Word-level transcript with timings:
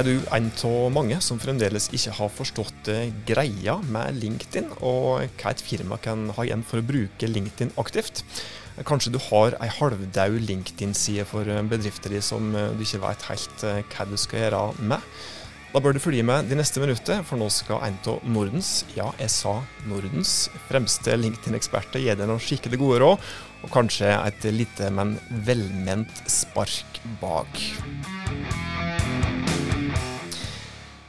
Er 0.00 0.06
du 0.06 0.22
en 0.32 0.46
av 0.64 0.86
mange 0.96 1.18
som 1.20 1.36
fremdeles 1.36 1.90
ikke 1.92 2.14
har 2.16 2.30
forstått 2.32 2.88
greia 3.28 3.74
med 3.92 4.16
LinkedIn, 4.16 4.70
og 4.80 5.26
hva 5.42 5.50
et 5.52 5.60
firma 5.60 5.98
kan 6.00 6.30
ha 6.38 6.46
igjen 6.46 6.62
for 6.64 6.80
å 6.80 6.86
bruke 6.88 7.28
LinkedIn 7.28 7.74
aktivt? 7.76 8.22
Kanskje 8.88 9.12
du 9.12 9.18
har 9.26 9.58
ei 9.60 9.68
halvdau 9.68 10.38
LinkedIn-side 10.40 11.26
for 11.28 11.44
bedrifter 11.68 12.14
di 12.16 12.22
som 12.24 12.48
du 12.48 12.80
ikke 12.80 13.02
vet 13.02 13.26
helt 13.28 13.66
hva 13.92 14.08
du 14.08 14.16
skal 14.16 14.46
gjøre 14.46 14.62
med? 14.80 15.04
Da 15.74 15.84
bør 15.84 15.92
du 15.92 16.00
følge 16.00 16.24
med 16.24 16.48
de 16.48 16.56
neste 16.56 16.80
minutter, 16.80 17.20
for 17.20 17.36
nå 17.36 17.50
skal 17.52 17.84
en 17.90 18.00
av 18.08 18.24
Nordens, 18.24 18.72
ja, 18.96 19.10
jeg 19.20 19.34
sa 19.36 19.58
Nordens, 19.90 20.48
fremste 20.70 21.12
LinkedIn-eksperter 21.20 22.00
gi 22.00 22.08
deg 22.14 22.24
noen 22.24 22.40
skikkelig 22.40 22.80
gode 22.80 23.04
råd, 23.04 23.28
og 23.60 23.76
kanskje 23.76 24.16
et 24.16 24.48
lite, 24.56 24.88
men 24.96 25.18
velment 25.44 26.24
spark 26.40 27.04
bak. 27.20 27.62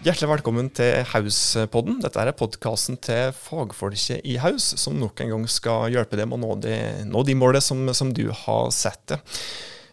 Hjertelig 0.01 0.31
velkommen 0.31 0.65
til 0.73 1.03
Hauspodden. 1.11 1.99
Dette 2.01 2.17
er 2.17 2.33
podkasten 2.33 2.95
til 3.05 3.35
fagfolket 3.37 4.23
i 4.25 4.39
Haus, 4.41 4.71
som 4.81 4.95
nok 4.97 5.21
en 5.21 5.29
gang 5.29 5.43
skal 5.45 5.93
hjelpe 5.93 6.17
dem 6.17 6.33
å 6.33 6.39
nå 6.41 6.55
de, 6.63 6.73
de 7.05 7.35
målene 7.37 7.61
som, 7.61 7.83
som, 7.93 8.09
du 8.09 8.23
har 8.33 8.71
sett 8.73 9.03
det. 9.11 9.19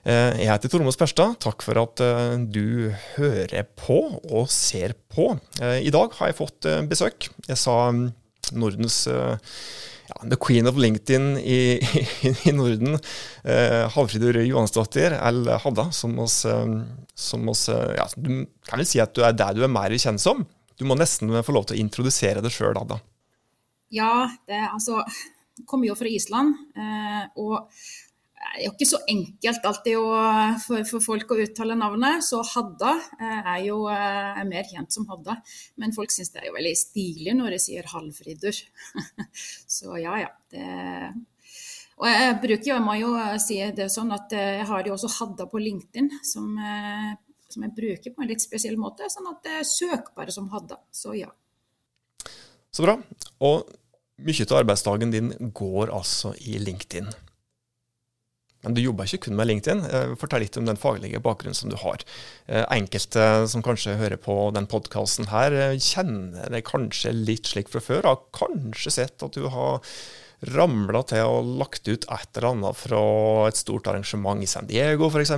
Eh, 0.09 0.41
jeg 0.41 0.49
heter 0.49 0.73
Tormod 0.73 0.97
Sperstad. 0.97 1.37
Takk 1.45 1.61
for 1.67 1.83
at 1.83 2.01
eh, 2.01 2.41
du 2.41 2.89
hører 3.19 3.69
på 3.77 3.99
og 4.23 4.49
ser 4.49 4.97
på. 5.13 5.35
Eh, 5.61 5.83
I 5.85 5.93
dag 5.93 6.17
har 6.17 6.33
jeg 6.33 6.39
fått 6.41 6.71
besøk. 6.89 7.29
Jeg 7.45 7.61
sa 7.61 7.77
mm, 7.93 8.07
Nordens 8.57 9.03
the 10.25 10.37
queen 10.37 10.67
of 10.67 10.79
LinkedIn 10.81 11.39
i, 11.39 11.79
i, 11.79 12.35
i 12.49 12.53
Norden, 12.53 12.99
eh, 13.45 13.85
Havfridur 13.95 14.41
Johansdottir, 14.43 15.15
eller 15.15 15.61
Hadda, 15.63 15.89
som 15.93 16.19
oss, 16.19 16.45
eh, 16.49 16.67
som 17.15 17.49
oss 17.49 17.69
eh, 17.69 17.95
ja, 17.97 18.07
Du 18.17 18.47
kan 18.69 18.81
vel 18.81 18.89
si 18.89 19.03
at 19.03 19.15
du 19.15 19.23
er 19.27 19.37
der 19.37 19.57
du 19.57 19.65
er 19.67 19.73
mer 19.73 19.95
kjent 19.95 20.23
som. 20.23 20.45
Du 20.79 20.87
må 20.87 20.99
nesten 20.99 21.33
få 21.43 21.55
lov 21.55 21.69
til 21.69 21.79
å 21.79 21.83
introdusere 21.83 22.43
deg 22.45 22.55
sjøl, 22.55 22.77
Hadda. 22.79 23.01
Ja, 23.95 24.29
det 24.47 24.61
altså 24.69 25.03
Kommer 25.67 25.89
jo 25.89 25.97
fra 25.99 26.07
Island. 26.07 26.55
Eh, 26.79 27.23
og 27.43 27.67
det 28.49 28.63
er 28.63 28.65
jo 28.65 28.73
ikke 28.73 28.89
så 28.89 28.99
enkelt 29.13 29.67
alltid 29.69 29.97
å, 30.01 30.13
for, 30.63 30.85
for, 30.89 31.05
folk 31.05 31.33
å 31.35 31.39
uttale 31.45 31.77
navnet. 31.79 32.25
Så 32.25 32.41
Hadda 32.49 32.95
eh, 33.21 33.51
er 33.55 33.59
jo 33.67 33.83
er 33.93 34.41
mer 34.49 34.65
kjent 34.67 34.95
som 34.95 35.05
Hadda. 35.11 35.37
Men 35.79 35.93
folk 35.95 36.13
syns 36.15 36.33
det 36.35 36.43
er 36.43 36.49
jo 36.49 36.57
veldig 36.57 36.73
stilig 36.81 37.35
når 37.37 37.55
de 37.55 37.61
sier 37.63 37.91
halvfridur. 37.93 38.63
så 39.77 39.99
ja, 40.01 40.17
ja. 40.25 40.33
Det, 40.49 40.65
og 41.99 42.09
jeg 42.09 42.35
bruker 42.41 42.71
jo, 42.71 42.75
jeg 42.79 42.87
må 42.87 42.97
jo 42.99 43.13
si 43.43 43.61
det 43.77 43.91
sånn 43.93 44.15
at 44.17 44.33
jeg 44.35 44.67
har 44.71 44.89
jo 44.89 44.97
også 44.97 45.13
Hadda 45.19 45.49
på 45.51 45.61
LinkedIn, 45.63 46.11
som, 46.27 46.51
eh, 46.57 47.13
som 47.53 47.69
jeg 47.69 47.77
bruker 47.77 48.17
på 48.17 48.25
en 48.25 48.33
litt 48.33 48.43
spesiell 48.43 48.81
måte. 48.81 49.11
Sånn 49.13 49.29
at 49.31 49.45
det 49.45 49.61
er 49.61 49.71
søkbare 49.71 50.35
som 50.35 50.49
Hadda. 50.55 50.81
Så 50.95 51.15
ja. 51.19 51.31
Så 52.73 52.87
bra. 52.87 52.97
Og 53.45 53.69
mye 54.25 54.51
av 54.51 54.61
arbeidsdagen 54.65 55.15
din 55.15 55.35
går 55.55 55.93
altså 55.95 56.33
i 56.43 56.57
LinkedIn. 56.63 57.13
Men 58.67 58.75
du 58.75 58.81
jobber 58.83 59.07
ikke 59.07 59.29
kun 59.29 59.37
med 59.39 59.47
LinkedIn. 59.49 59.85
Eh, 59.87 60.15
fortell 60.19 60.43
litt 60.43 60.57
om 60.59 60.67
den 60.67 60.79
faglige 60.81 61.21
bakgrunnen 61.23 61.57
som 61.57 61.71
du 61.71 61.77
har. 61.79 62.03
Eh, 62.51 62.65
enkelte 62.75 63.47
som 63.51 63.63
kanskje 63.63 63.99
hører 64.01 64.19
på 64.19 64.35
den 64.55 64.67
podkasten 64.71 65.31
her, 65.31 65.55
eh, 65.55 65.79
kjenner 65.79 66.51
deg 66.51 66.67
kanskje 66.67 67.15
litt 67.15 67.47
slik 67.47 67.71
fra 67.71 67.81
før. 67.81 68.03
Har 68.03 68.25
kanskje 68.35 68.91
sett 68.91 69.23
at 69.23 69.33
du 69.33 69.47
har 69.49 69.81
ramla 70.43 71.03
til 71.07 71.27
og 71.27 71.59
lagt 71.59 71.87
ut 71.89 72.05
et 72.05 72.37
eller 72.37 72.51
annet 72.53 72.79
fra 72.79 73.03
et 73.49 73.59
stort 73.59 73.87
arrangement 73.91 74.43
i 74.43 74.47
San 74.47 74.67
Diego 74.67 75.09
f.eks. 75.11 75.33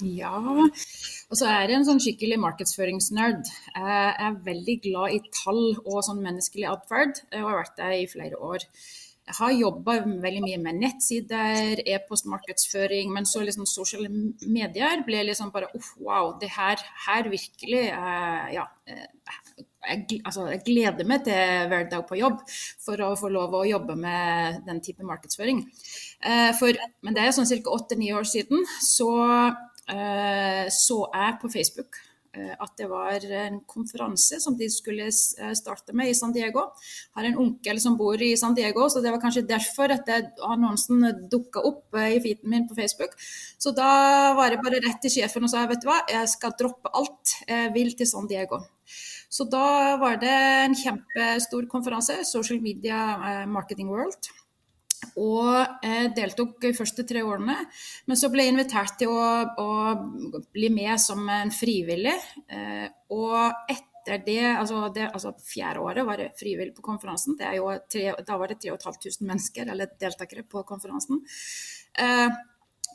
Ja, 0.00 0.38
og 0.38 1.36
så 1.36 1.46
er 1.46 1.68
jeg 1.68 1.76
en 1.76 1.84
sånn 1.84 2.00
skikkelig 2.00 2.38
markedsføringsnerd. 2.40 3.44
Jeg 3.74 4.14
er 4.26 4.38
veldig 4.46 4.76
glad 4.86 5.12
i 5.12 5.20
tall 5.42 5.76
og 5.84 6.00
sånn 6.06 6.22
menneskelig 6.24 6.70
atferd, 6.70 7.20
og 7.34 7.50
har 7.50 7.58
vært 7.60 7.76
det 7.76 7.90
i 7.98 8.08
flere 8.10 8.40
år. 8.40 8.64
Jeg 9.30 9.36
har 9.38 9.52
jobba 9.54 9.94
veldig 10.24 10.40
mye 10.42 10.58
med 10.58 10.80
nettsider, 10.82 11.82
e-postmarkedsføring, 11.86 13.12
men 13.14 13.28
så 13.28 13.44
liksom 13.46 13.68
sosiale 13.68 14.10
medier 14.42 15.04
ble 15.06 15.22
liksom 15.28 15.52
bare 15.54 15.68
uff, 15.78 15.92
wow, 16.02 16.32
det 16.40 16.50
her, 16.56 16.82
her 17.06 17.30
virkelig 17.30 17.84
uh, 17.94 18.50
Ja. 18.56 18.66
Uh, 18.90 19.06
jeg, 19.80 20.18
altså, 20.28 20.44
jeg, 20.50 20.60
gleder 20.66 21.06
meg 21.08 21.22
til 21.24 21.68
hver 21.70 21.86
dag 21.88 22.02
på 22.08 22.18
jobb 22.18 22.42
for 22.84 23.00
å 23.00 23.14
få 23.16 23.30
lov 23.32 23.54
å 23.56 23.62
jobbe 23.64 23.94
med 23.96 24.60
den 24.66 24.82
type 24.84 25.06
markedsføring. 25.06 25.62
Uh, 26.26 26.50
for, 26.58 26.76
men 27.06 27.16
det 27.16 27.24
er 27.24 27.32
sånn 27.36 27.48
ca. 27.48 27.78
åtte-ni 27.78 28.12
år 28.12 28.28
siden 28.28 28.66
så 28.84 29.10
så 29.90 30.96
jeg 31.10 31.38
på 31.42 31.48
Facebook 31.50 31.96
Eh, 31.98 32.09
at 32.32 32.76
det 32.78 32.86
var 32.90 33.24
en 33.44 33.58
konferanse 33.66 34.38
som 34.42 34.56
de 34.58 34.68
skulle 34.70 35.08
eh, 35.08 35.52
starte 35.58 35.94
med 35.96 36.10
i 36.10 36.14
San 36.14 36.32
Diego. 36.32 36.66
Jeg 36.78 37.18
har 37.18 37.28
en 37.30 37.38
onkel 37.44 37.80
som 37.82 37.96
bor 37.98 38.22
i 38.22 38.36
San 38.38 38.54
Diego, 38.54 38.86
så 38.88 39.02
det 39.02 39.10
var 39.10 39.22
kanskje 39.22 39.46
derfor 39.48 39.90
at 39.94 40.10
annonsen 40.46 41.02
dukka 41.30 41.62
opp 41.66 41.98
eh, 41.98 42.16
i 42.16 42.20
feeden 42.22 42.52
min 42.52 42.68
på 42.68 42.78
Facebook. 42.78 43.16
Så 43.58 43.74
da 43.76 44.34
var 44.38 44.50
det 44.50 44.60
bare 44.62 44.82
rett 44.84 45.02
til 45.02 45.16
sjefen 45.18 45.46
og 45.46 45.52
sa 45.52 45.66
vet 45.70 45.82
du 45.82 45.90
hva, 45.90 46.00
jeg 46.10 46.30
skal 46.30 46.54
droppe 46.58 46.92
alt, 46.94 47.34
jeg 47.48 47.72
vil 47.74 47.94
til 47.98 48.08
San 48.10 48.30
Diego. 48.30 48.62
Så 49.30 49.46
da 49.46 49.96
var 50.00 50.18
det 50.22 50.36
en 50.66 50.74
kjempestor 50.74 51.66
konferanse, 51.70 52.22
Social 52.26 52.58
Media 52.62 53.44
Marketing 53.46 53.90
World. 53.90 54.30
Og 55.20 55.84
jeg 55.84 56.10
deltok 56.16 56.58
de 56.62 56.72
første 56.76 57.04
tre 57.08 57.22
årene. 57.26 57.56
Men 58.08 58.18
så 58.18 58.30
ble 58.32 58.46
jeg 58.46 58.54
invitert 58.54 58.98
til 59.00 59.12
å, 59.12 59.28
å 59.60 59.70
bli 60.54 60.70
med 60.74 61.00
som 61.02 61.24
en 61.32 61.52
frivillig. 61.54 62.16
Eh, 62.52 62.86
og 63.16 63.72
etter 63.72 64.22
det, 64.26 64.42
altså, 64.54 64.86
det, 64.94 65.08
altså 65.10 65.34
fjerde 65.44 65.82
året 65.84 66.06
var 66.08 66.22
jeg 66.22 66.36
frivillig 66.38 66.76
på 66.76 66.84
konferansen. 66.84 67.36
Tre, 67.38 68.06
da 68.26 68.38
var 68.40 68.52
det 68.52 68.60
3500 68.64 69.26
mennesker 69.26 69.72
eller 69.74 69.92
deltakere 70.00 70.46
på 70.48 70.64
konferansen. 70.68 71.20
Eh, 72.00 72.40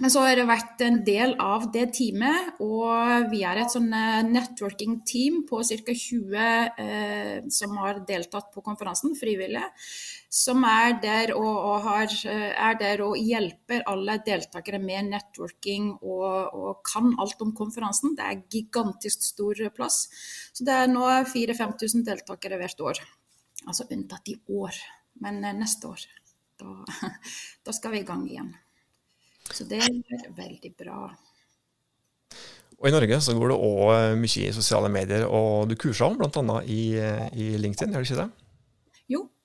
men 0.02 0.12
så 0.12 0.26
har 0.26 0.36
det 0.36 0.44
vært 0.50 0.82
en 0.84 0.98
del 1.08 1.38
av 1.40 1.70
det 1.72 1.86
teamet, 1.96 2.58
og 2.64 3.30
vi 3.32 3.44
er 3.48 3.62
et 3.62 3.72
sånn 3.72 3.88
eh, 3.96 4.26
networking-team 4.28 5.46
på 5.48 5.62
ca. 5.64 5.96
20 6.02 6.36
eh, 6.84 7.38
som 7.56 7.78
har 7.80 8.02
deltatt 8.08 8.50
på 8.52 8.64
konferansen, 8.66 9.14
frivillige. 9.16 9.70
Som 10.36 10.66
er 10.68 10.98
der 11.00 11.32
og, 11.38 11.48
og, 11.48 11.86
har, 11.86 12.12
eh, 12.28 12.52
er 12.52 12.76
der 12.82 13.06
og 13.06 13.16
hjelper 13.16 13.86
alle 13.88 14.18
deltakere 14.26 14.82
med 14.84 15.14
networking 15.14 15.94
og, 16.02 16.52
og, 16.52 16.84
kan 16.84 17.14
alt 17.22 17.46
om 17.46 17.56
konferansen. 17.56 18.18
Det 18.20 18.28
er 18.28 18.44
gigantisk 18.52 19.24
stor 19.24 19.64
plass. 19.76 20.10
Så 20.52 20.68
det 20.68 20.76
er 20.76 20.92
nå 20.92 21.08
4000-5000 21.32 22.04
deltakere 22.10 22.60
hvert 22.60 22.84
år. 22.84 23.02
Altså 23.64 23.88
unntatt 23.96 24.28
i 24.28 24.36
år, 24.52 24.84
men 25.24 25.40
eh, 25.44 25.56
neste 25.56 25.88
år. 25.88 26.06
Da, 26.60 26.76
da 27.66 27.80
skal 27.80 27.96
vi 27.96 28.04
i 28.04 28.08
gang 28.12 28.28
igjen. 28.28 28.52
Så 29.52 29.68
det 29.70 29.82
er 29.84 30.30
veldig 30.36 30.72
bra. 30.80 31.10
Og 32.76 32.90
I 32.90 32.94
Norge 32.94 33.20
så 33.24 33.36
går 33.38 33.54
det 33.54 33.60
òg 33.66 34.18
mye 34.20 34.48
i 34.50 34.56
sosiale 34.56 34.90
medier, 34.92 35.28
og 35.28 35.70
du 35.70 35.78
kurser 35.80 36.10
om 36.10 36.18
bl.a. 36.20 36.58
I, 36.68 36.82
i 37.34 37.54
LinkedIn, 37.62 37.94
gjør 37.94 38.04
du 38.04 38.10
ikke 38.10 38.24
det? 38.24 38.45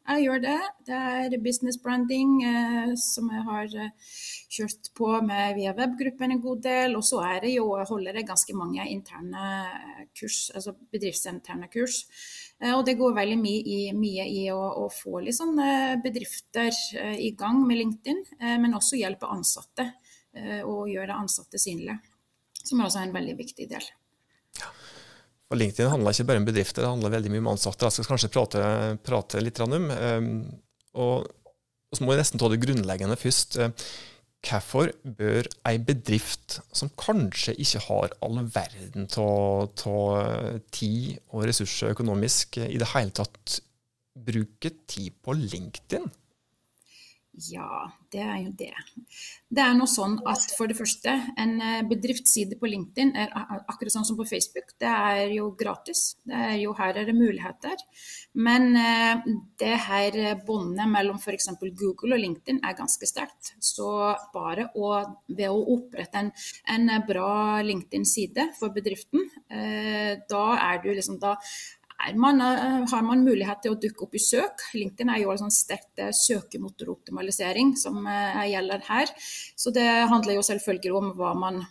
Jeg 0.08 0.24
gjør 0.24 0.40
det. 0.42 0.58
Det 0.88 0.96
er 0.96 1.42
business 1.44 1.78
branding 1.78 2.40
eh, 2.42 2.92
som 2.98 3.28
jeg 3.30 3.44
har 3.46 3.74
eh, 3.84 4.14
kjørt 4.50 4.90
på 4.96 5.10
med 5.22 5.54
via 5.58 5.74
webgruppen 5.76 6.34
en 6.34 6.42
god 6.42 6.62
del. 6.64 6.96
Og 6.98 7.04
så 7.06 7.20
er 7.26 7.44
det 7.44 7.52
jo, 7.52 7.68
jeg 7.78 7.90
holder 7.90 8.18
det 8.18 8.26
ganske 8.28 8.56
mange 8.56 8.86
interne 8.90 9.44
kurs, 10.18 10.48
altså 10.56 10.74
bedriftsinterne 10.90 11.70
kurs. 11.72 12.02
Eh, 12.58 12.72
og 12.74 12.84
det 12.88 12.96
går 12.98 13.14
veldig 13.20 13.38
mye 13.44 13.62
i, 13.76 13.80
mye 13.96 14.26
i 14.32 14.42
å, 14.54 14.60
å, 14.82 14.88
få 14.94 15.22
liksom, 15.28 15.54
bedrifter 16.02 16.72
eh, 16.98 17.16
i 17.28 17.30
gang 17.38 17.62
med 17.66 17.82
LinkedIn, 17.82 18.24
men 18.64 18.76
også 18.76 18.98
hjelpe 18.98 19.30
ansatte 19.30 19.92
og 20.62 20.86
gjøre 20.86 21.16
ansatte 21.18 21.58
synlige. 21.58 21.96
Som 22.60 22.78
er 22.78 22.86
også 22.86 23.00
en 23.03 23.14
veldig 23.14 23.34
viktig 23.41 23.66
del. 23.70 23.86
Og 25.50 25.58
LinkedIn 25.58 25.91
handler 25.91 26.14
ikke 26.14 26.28
bare 26.28 26.41
om 26.41 26.47
bedrifter, 26.47 26.84
det 26.84 26.92
handler 26.92 27.16
veldig 27.16 27.32
mye 27.32 27.42
om 27.42 27.50
ansatte. 27.56 27.88
Jeg 27.88 27.97
skal 27.97 28.12
kanskje 28.12 28.30
prate, 28.30 28.60
prate 29.02 29.42
litt 29.42 29.58
om. 29.64 29.72
Og, 30.94 31.26
og 31.26 31.98
så 31.98 32.06
må 32.06 32.12
vi 32.14 32.20
nesten 32.20 32.38
ta 32.38 32.50
det 32.52 32.60
grunnleggende 32.62 33.18
først. 33.18 33.58
Hvorfor 34.47 34.92
bør 35.18 35.48
ei 35.68 35.74
bedrift 35.84 36.60
som 36.72 36.92
kanskje 36.97 37.56
ikke 37.60 37.82
har 37.88 38.14
all 38.24 38.38
verden 38.54 39.10
av 39.20 39.74
tid 40.72 41.18
og 41.34 41.44
ressurser 41.50 41.92
økonomisk, 41.96 42.62
i 42.62 42.78
det 42.80 42.88
hele 42.94 43.12
tatt 43.18 43.58
bruke 44.14 44.72
tid 44.86 45.18
på 45.20 45.34
LinkedIn? 45.36 46.06
Ja, 47.38 47.86
det 48.10 48.21
er 48.21 48.38
jo 48.42 48.50
det. 48.59 48.72
Det 49.54 49.62
er 49.62 49.77
noe 49.78 49.88
sånn 49.88 50.16
at 50.28 50.50
for 50.56 50.68
det 50.71 50.74
første, 50.77 51.12
en 51.38 51.53
eh, 51.62 51.82
bedriftsside 51.86 52.59
på 52.59 52.68
LinkedIn 52.68 53.12
er 53.16 53.30
akkurat 53.71 53.94
sånn 53.94 54.06
som 54.09 54.18
på 54.18 54.27
Facebook. 54.28 54.74
Det 54.82 54.91
er 54.91 55.30
jo 55.36 55.53
gratis. 55.59 56.16
Det 56.27 56.41
er 56.50 56.56
jo 56.60 56.74
her 56.77 56.98
er 56.98 57.06
det 57.06 57.15
muligheter. 57.15 57.80
Men 58.34 58.74
eh, 58.77 59.22
det 59.62 59.72
her 59.86 60.18
båndet 60.47 60.91
mellom 60.91 61.22
f.eks. 61.22 61.53
Google 61.62 62.18
og 62.18 62.22
LinkedIn 62.24 62.60
er 62.66 62.78
ganske 62.78 63.09
sterkt. 63.09 63.54
Så 63.62 63.88
bare 64.34 64.68
å, 64.74 64.92
ved 65.30 65.48
å 65.48 65.65
opprette 65.78 66.24
en, 66.24 66.32
en 66.74 66.97
bra 67.06 67.62
LinkedIn-side 67.65 68.50
for 68.59 68.74
bedriften, 68.74 69.30
eh, 69.54 70.18
da 70.28 70.47
er 70.59 70.82
du 70.82 70.91
liksom 70.91 71.22
da 71.22 71.36
man, 72.14 72.41
eh, 72.41 72.84
har 72.91 73.02
man 73.02 73.24
mulighet 73.24 73.62
til 73.62 73.74
å 73.74 73.80
dukke 73.80 74.06
opp 74.06 74.14
i 74.16 74.22
søk. 74.22 74.64
LinkedIn 74.74 75.12
er 75.12 75.22
jo 75.22 75.32
en 75.32 75.42
sånn 75.44 75.54
sterkt 75.54 76.00
eh, 76.00 76.12
søkemotoroptimalisering 76.16 77.74
som 77.76 78.06
eh, 78.06 78.47
gjelder 78.52 78.84
her. 78.88 79.12
Så 79.56 79.72
det 79.74 79.86
handler 80.10 80.38
jo 80.38 80.47
selvfølgelig 80.47 80.97
om 80.97 81.12
hva 81.18 81.34
man 81.38 81.62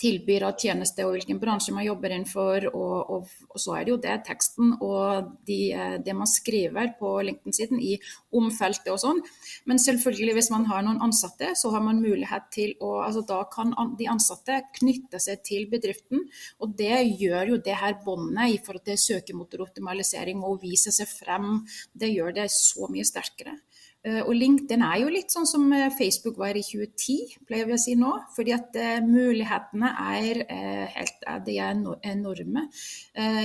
tilbyr 0.00 0.46
av 0.48 0.56
tjeneste 0.60 1.04
og 1.06 1.14
hvilken 1.14 1.38
bransje 1.42 1.74
man 1.74 1.86
jobber 1.86 2.14
innenfor. 2.14 2.68
Og, 2.72 3.12
og, 3.16 3.34
og 3.50 3.62
så 3.62 3.76
er 3.76 3.86
det 3.86 3.92
jo 3.94 3.98
det 4.02 4.16
teksten 4.26 4.74
og 4.84 5.32
de, 5.48 5.60
det 6.04 6.16
man 6.16 6.30
skriver 6.30 6.92
på 6.98 7.12
LinkedIn-siden 7.28 7.82
i 7.82 7.96
omfeltet 8.36 8.92
og 8.92 9.00
sånn. 9.02 9.22
Men 9.70 9.80
selvfølgelig 9.82 10.36
hvis 10.38 10.50
man 10.54 10.66
har 10.70 10.84
noen 10.86 11.02
ansatte, 11.06 11.52
så 11.58 11.72
har 11.74 11.84
man 11.84 12.02
mulighet 12.02 12.50
til 12.54 12.74
å 12.80 12.96
altså 13.06 13.22
Da 13.26 13.40
kan 13.50 13.72
de 13.98 14.06
ansatte 14.10 14.60
knytte 14.78 15.20
seg 15.22 15.42
til 15.46 15.66
bedriften. 15.70 16.26
Og 16.62 16.74
det 16.78 17.02
gjør 17.20 17.54
jo 17.54 17.62
det 17.62 17.78
her 17.80 17.98
båndet 18.04 18.56
i 18.56 18.60
forhold 18.62 18.86
til 18.86 19.00
søkemotoroptimalisering 19.00 20.42
og 20.42 20.56
å 20.56 20.60
vise 20.62 20.92
seg 20.94 21.08
frem, 21.10 21.62
det 21.94 22.12
gjør 22.12 22.34
det 22.36 22.50
så 22.52 22.88
mye 22.92 23.06
sterkere. 23.06 23.56
Eh, 24.06 24.20
og 24.22 24.32
LinkedIn 24.36 24.84
er 24.86 25.00
jo 25.02 25.10
litt 25.10 25.32
sånn 25.34 25.48
som 25.48 25.66
eh, 25.74 25.88
Facebook 25.96 26.38
var 26.38 26.58
i 26.58 26.62
2010, 26.66 27.36
pleier 27.48 27.68
vi 27.68 27.76
å 27.76 27.80
si 27.80 27.96
nå. 27.98 28.12
Fordi 28.36 28.54
at 28.54 28.76
uh, 28.78 28.98
mulighetene 29.04 29.92
er 30.16 30.42
helt 30.96 31.28
de 31.46 31.56
er 31.60 31.78
enorme 32.06 32.66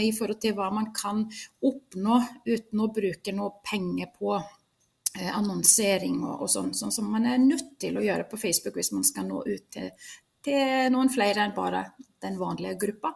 i 0.04 0.10
forhold 0.16 0.40
til 0.44 0.54
hva 0.58 0.68
man 0.74 0.90
kan 0.96 1.24
oppnå 1.66 2.18
uten 2.48 2.82
å 2.82 2.90
bruke 2.94 3.34
noe 3.36 3.62
penger 3.66 4.12
på 4.16 4.36
annonsering 5.22 6.22
og, 6.24 6.46
og 6.46 6.52
sånn, 6.52 6.72
sånn 6.78 6.94
som 6.94 7.10
man 7.12 7.26
er 7.28 7.42
nødt 7.42 7.74
til 7.82 7.98
å 8.00 8.04
gjøre 8.06 8.28
på 8.32 8.40
Facebook 8.40 8.78
hvis 8.80 8.94
man 8.96 9.04
skal 9.08 9.28
nå 9.28 9.42
ut 9.44 9.66
til, 9.74 9.90
til 10.46 10.88
noen 10.94 11.12
flere 11.12 11.44
enn 11.44 11.56
bare 11.56 11.84
den 12.24 12.40
vanlige 12.40 12.78
gruppa. 12.86 13.14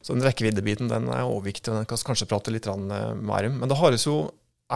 Så 0.00 0.16
den 0.16 0.24
rekkeviddebiten 0.24 0.90
den 0.90 1.08
er 1.12 1.28
overviktig, 1.28 1.70
og 1.70 1.82
den 1.82 1.88
kan 1.88 2.00
kanskje 2.10 2.28
prate 2.30 2.52
litt 2.54 2.66
mer 2.66 3.46
om. 3.46 3.58
Men 3.60 3.70
det 3.70 3.78
har 3.78 3.94
jo 3.94 4.16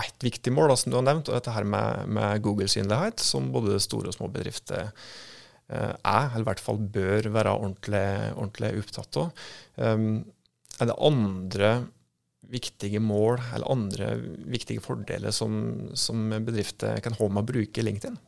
ett 0.02 0.26
viktig 0.26 0.52
mål 0.55 0.73
da, 0.73 0.76
som 0.81 0.93
du 0.93 0.99
har 0.99 1.06
nevnt, 1.06 1.31
og 1.31 1.37
dette 1.38 1.55
her 1.55 1.67
med, 1.69 2.11
med 2.17 2.43
Google-synlighet, 2.44 3.23
som 3.23 3.52
både 3.55 3.81
store 3.82 4.11
og 4.11 4.17
små 4.17 4.29
bedrifter 4.35 4.88
eh, 4.88 5.93
er, 5.93 6.31
eller 6.31 6.44
i 6.44 6.49
hvert 6.50 6.64
fall 6.64 6.81
bør 6.96 7.31
være 7.35 7.55
ordentlig, 7.55 8.06
ordentlig 8.35 8.73
opptatt 8.82 9.20
av. 9.23 9.44
Um, 9.79 10.25
er 10.81 10.91
det 10.91 10.99
andre 11.06 11.70
viktige 12.50 13.00
mål 13.00 13.38
eller 13.55 13.70
andre 13.73 14.11
viktige 14.50 14.82
fordeler 14.85 15.32
som, 15.32 15.55
som 15.97 16.29
bedrifter 16.44 16.99
kan 17.05 17.17
ha 17.17 17.29
med 17.31 17.44
å 17.44 17.52
bruke 17.55 17.85
LinkedIn? 17.85 18.19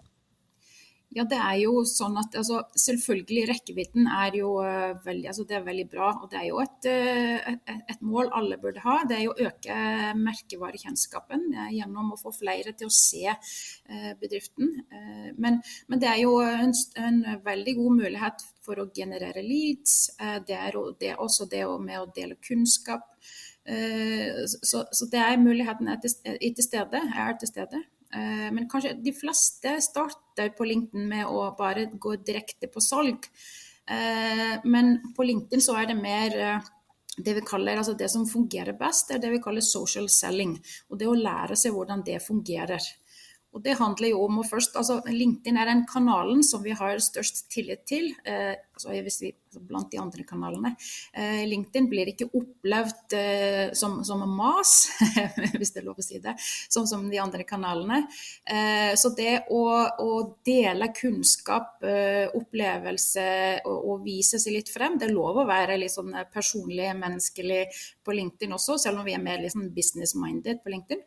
Ja, 1.17 1.25
det 1.25 1.37
er 1.41 1.55
jo 1.63 1.81
sånn 1.89 2.19
at 2.21 2.35
altså, 2.37 2.59
Selvfølgelig, 2.77 3.47
rekkevidden 3.49 4.09
er 4.13 4.35
jo 4.37 4.51
uh, 4.61 4.93
veldig, 5.05 5.31
altså, 5.31 5.47
det 5.49 5.57
er 5.57 5.65
veldig 5.65 5.87
bra. 5.89 6.11
Og 6.21 6.29
det 6.33 6.43
er 6.43 6.47
jo 6.51 6.59
et, 6.61 6.89
uh, 6.91 7.55
et, 7.55 7.73
et, 7.95 8.03
mål 8.05 8.29
alle 8.37 8.59
burde 8.61 8.83
ha. 8.85 8.99
Det 9.09 9.17
er 9.17 9.23
jo 9.25 9.33
å 9.33 9.47
øke 9.49 9.79
merkevarekjennskapen 10.21 11.49
uh, 11.57 11.71
gjennom 11.73 12.13
å 12.13 12.21
få 12.21 12.35
flere 12.37 12.75
til 12.77 12.91
å 12.91 12.93
se 12.93 13.33
bedriften. 14.21 14.73
Men, 15.39 15.59
men, 15.87 16.01
det 16.03 16.09
er 16.11 16.19
jo 16.21 16.35
en, 16.43 16.73
en, 17.01 17.19
veldig 17.45 17.75
god 17.79 17.99
mulighet 18.01 18.45
for 18.67 18.83
å 18.83 18.89
generere 18.95 19.45
leads. 19.45 20.11
det 20.49 20.57
er, 20.59 20.77
det 21.01 21.15
også 21.23 21.47
det 21.51 21.63
med 21.85 22.01
å 22.01 22.09
dele 22.17 22.37
kunnskap. 22.43 23.07
Så, 23.65 24.83
så, 24.91 25.09
det 25.13 25.23
er 25.23 25.39
muligheten 25.43 25.89
er 25.93 26.01
til, 26.03 26.17
er 26.27 26.41
til 26.43 26.67
stede, 26.67 27.03
er 27.15 27.39
til 27.41 27.51
stede. 27.51 27.85
Eh, 28.15 28.49
men 28.53 28.69
kanskje 28.71 28.95
de 29.03 29.13
fleste 29.17 29.77
starter 29.83 30.53
på 30.57 30.67
LinkedIn 30.69 31.09
med 31.11 31.27
å 31.27 31.49
bare 31.59 31.89
gå 31.93 32.17
direkte 32.23 32.71
på 32.71 32.83
salg. 32.85 33.29
Eh, 33.87 34.57
men 34.65 34.99
på 35.17 35.27
LinkedIn 35.27 35.63
så 35.63 35.79
er 35.81 35.91
det 35.91 35.99
mer 35.99 36.39
eh, 36.39 36.73
det 37.17 37.35
vi 37.39 37.45
kaller, 37.49 37.79
altså 37.81 37.97
det 37.97 38.11
som 38.13 38.27
fungerer 38.29 38.77
best, 38.77 39.11
er 39.11 39.21
det 39.23 39.31
vi 39.33 39.41
kaller 39.43 39.65
social 39.65 40.09
selling. 40.13 40.57
Og 40.91 41.01
det 41.01 41.09
å 41.09 41.17
lære 41.17 41.57
seg 41.59 41.75
hvordan 41.75 42.05
det 42.07 42.21
fungerer. 42.25 42.83
Og 43.57 43.65
det 43.65 43.79
handler 43.81 44.13
jo 44.13 44.21
om 44.27 44.43
å 44.43 44.47
først, 44.47 44.77
altså 44.77 45.01
LinkedIn 45.09 45.57
er 45.57 45.71
den 45.71 45.87
kanalen 45.89 46.43
som 46.45 46.61
vi 46.65 46.77
har 46.77 47.01
størst 47.01 47.47
tillit 47.53 47.87
til 47.89 48.11
eh, 48.29 48.53
altså 48.77 48.93
vi, 48.93 49.31
altså 49.33 49.63
blant 49.65 49.91
de 49.93 50.01
andre 50.01 50.25
kanalene. 50.29 50.73
Eh, 51.17 51.45
LinkedIn 51.49 51.89
blir 51.89 52.11
ikke 52.13 52.29
opplevd 52.37 53.17
eh, 53.17 53.73
som, 53.77 53.99
som, 54.05 54.25
mas, 54.29 54.75
hvis 55.57 55.73
det 55.73 55.81
er 55.81 55.87
lov 55.89 56.03
å 56.03 56.05
si 56.05 56.21
det, 56.23 56.37
sånn 56.69 56.89
som 56.91 57.07
de 57.09 57.21
andre 57.23 57.47
kanalene. 57.49 58.03
Eh, 58.45 58.93
så 59.01 59.15
det 59.17 59.47
å, 59.49 59.65
å 60.05 60.11
dele 60.47 60.93
kunnskap, 60.97 61.81
eh, 61.89 62.27
opplevelse 62.37 63.29
og, 63.65 63.77
og, 63.79 63.95
vise 64.07 64.41
seg 64.43 64.59
litt 64.59 64.73
frem, 64.73 65.01
det 65.01 65.09
er 65.09 65.17
lov 65.17 65.41
å 65.41 65.49
være 65.49 65.79
litt 65.81 65.95
sånn 65.95 66.13
personlig, 66.33 66.91
menneskelig 67.01 67.63
på 68.05 68.15
LinkedIn 68.21 68.53
også, 68.57 68.77
selv 68.83 69.01
om 69.01 69.09
vi 69.09 69.17
er 69.17 69.25
mer 69.25 69.41
liksom 69.41 69.71
business-minded 69.75 70.61
på 70.61 70.77
LinkedIn. 70.77 71.07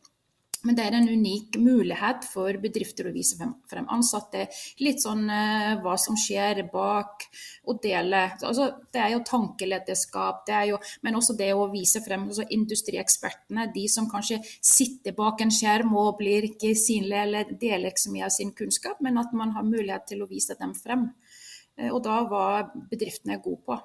Men 0.67 0.75
det 0.75 0.83
er 0.85 0.95
en 0.97 1.07
unik 1.07 1.55
mulighet 1.63 2.25
for 2.27 2.57
bedrifter 2.59 3.07
å 3.07 3.13
vise 3.15 3.37
frem 3.69 3.85
ansatte. 3.93 4.47
Litt 4.83 4.99
sånn 5.03 5.23
uh, 5.31 5.77
hva 5.79 5.95
som 6.01 6.17
skjer 6.19 6.65
bak, 6.73 7.23
og 7.69 7.79
dele. 7.83 8.25
Altså, 8.43 8.67
det 8.91 8.99
er 9.03 9.13
jo 9.13 9.21
tankelederskap, 9.27 10.49
er 10.51 10.73
men 11.05 11.15
også 11.15 11.35
det 11.39 11.51
å 11.55 11.69
vise 11.71 12.01
frem 12.03 12.27
altså, 12.27 12.43
industriekspertene. 12.55 13.69
De 13.75 13.85
som 13.91 14.09
kanskje 14.11 14.41
sitter 14.59 15.15
bak 15.15 15.45
en 15.45 15.53
skjerm 15.53 15.95
og 15.95 16.17
blir 16.19 16.49
ikke 16.49 16.73
synlige 16.77 17.23
eller 17.27 17.53
deler 17.61 17.93
ikke 17.93 18.05
så 18.07 18.15
mye 18.15 18.27
av 18.27 18.35
sin 18.35 18.51
kunnskap, 18.57 18.99
men 19.05 19.21
at 19.21 19.31
man 19.37 19.55
har 19.55 19.67
mulighet 19.67 20.09
til 20.11 20.25
å 20.25 20.29
vise 20.29 20.59
dem 20.59 20.75
frem. 20.75 21.07
Uh, 21.79 21.93
og 21.93 22.03
da 22.09 22.19
var 22.27 22.73
bedriftene 22.91 23.39
gode 23.39 23.63
på. 23.69 23.79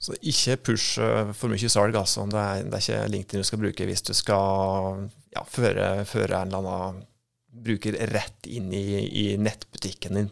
Så 0.00 0.16
ikke 0.24 0.56
push 0.70 1.00
eh, 1.02 1.30
for 1.36 1.52
mye 1.52 1.68
salg. 1.70 1.96
altså. 1.96 2.24
Det 2.30 2.40
er, 2.40 2.64
det 2.64 2.78
er, 2.78 2.84
ikke 2.84 3.12
LinkedIn 3.14 3.42
du 3.42 3.48
skal 3.48 3.60
bruke 3.60 3.88
hvis 3.88 4.04
du 4.06 4.14
skal 4.16 5.08
ja, 5.34 5.44
føre, 5.44 5.88
føre, 6.08 6.40
en 6.40 6.54
eller 6.54 6.70
annen 6.70 7.02
bruker 7.50 7.98
rett 8.12 8.46
inn 8.48 8.70
i, 8.72 8.84
i, 9.04 9.24
nettbutikken 9.36 10.16
din 10.16 10.30